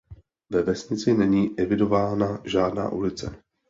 Ve 0.49 0.61
vesnici 0.63 1.13
není 1.13 1.59
evidována 1.59 2.41
žádná 2.45 2.89
ulice. 2.89 3.43